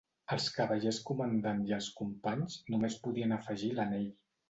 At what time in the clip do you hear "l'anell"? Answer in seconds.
3.81-4.15